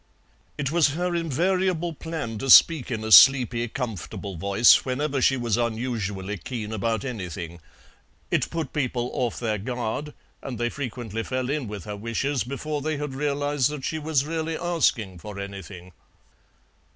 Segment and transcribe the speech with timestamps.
[0.57, 5.57] It was her invariable plan to speak in a sleepy, comfortable voice whenever she was
[5.57, 7.59] unusually keen about anything;
[8.31, 12.81] it put people off their guard, and they frequently fell in with her wishes before
[12.81, 15.91] they had realized that she was really asking for anything.